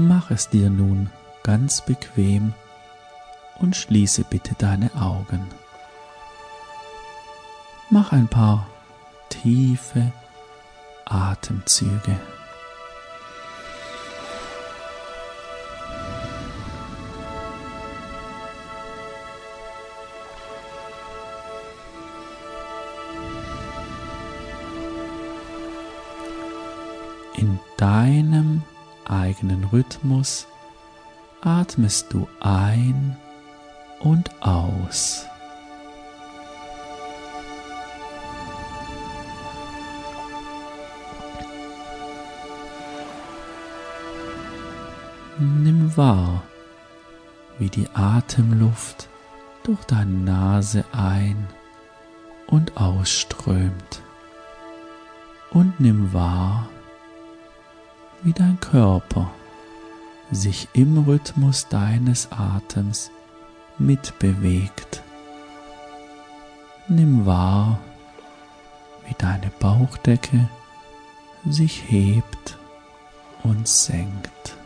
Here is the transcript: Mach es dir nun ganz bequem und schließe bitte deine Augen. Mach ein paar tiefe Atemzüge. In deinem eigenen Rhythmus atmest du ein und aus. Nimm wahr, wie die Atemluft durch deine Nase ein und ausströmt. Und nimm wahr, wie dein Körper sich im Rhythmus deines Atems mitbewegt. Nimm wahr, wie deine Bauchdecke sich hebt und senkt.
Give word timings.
Mach 0.00 0.30
es 0.30 0.48
dir 0.48 0.70
nun 0.70 1.10
ganz 1.42 1.80
bequem 1.80 2.54
und 3.58 3.74
schließe 3.74 4.22
bitte 4.22 4.54
deine 4.56 4.94
Augen. 4.94 5.44
Mach 7.90 8.12
ein 8.12 8.28
paar 8.28 8.68
tiefe 9.28 10.12
Atemzüge. 11.04 12.16
In 27.34 27.58
deinem 27.76 28.62
eigenen 29.10 29.64
Rhythmus 29.64 30.46
atmest 31.40 32.12
du 32.12 32.28
ein 32.40 33.16
und 34.00 34.30
aus. 34.42 35.26
Nimm 45.38 45.96
wahr, 45.96 46.42
wie 47.58 47.68
die 47.68 47.88
Atemluft 47.94 49.08
durch 49.62 49.84
deine 49.84 50.10
Nase 50.10 50.84
ein 50.90 51.46
und 52.48 52.76
ausströmt. 52.76 54.02
Und 55.50 55.78
nimm 55.78 56.12
wahr, 56.12 56.68
wie 58.22 58.32
dein 58.32 58.58
Körper 58.60 59.30
sich 60.30 60.68
im 60.72 61.04
Rhythmus 61.04 61.68
deines 61.68 62.30
Atems 62.32 63.10
mitbewegt. 63.78 65.02
Nimm 66.88 67.26
wahr, 67.26 67.78
wie 69.06 69.14
deine 69.16 69.50
Bauchdecke 69.60 70.48
sich 71.46 71.84
hebt 71.88 72.58
und 73.42 73.66
senkt. 73.68 74.57